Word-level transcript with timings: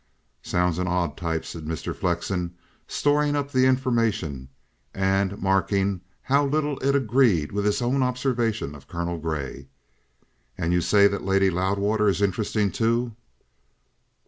"Sounds 0.41 0.79
an 0.79 0.87
odd 0.87 1.15
type," 1.15 1.45
said 1.45 1.65
Mr. 1.65 1.95
Flexen, 1.95 2.55
storing 2.87 3.35
up 3.35 3.51
the 3.51 3.67
information, 3.67 4.49
and 4.95 5.39
marking 5.39 6.01
how 6.23 6.43
little 6.43 6.79
it 6.79 6.95
agreed 6.95 7.51
with 7.51 7.65
his 7.65 7.83
own 7.83 8.01
observation 8.01 8.73
of 8.73 8.87
Colonel 8.87 9.19
Grey. 9.19 9.67
"And 10.57 10.73
you 10.73 10.81
say 10.81 11.07
that 11.07 11.21
Lady 11.23 11.51
Loudwater 11.51 12.09
is 12.09 12.19
interesting 12.19 12.71
too?" 12.71 13.15